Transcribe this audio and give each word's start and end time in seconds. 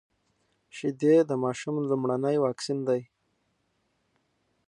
شيدې 0.75 1.15
د 1.29 1.31
ماشوم 1.43 1.75
لومړنی 1.89 2.35
واکسين 2.43 2.79
دی. 2.87 3.01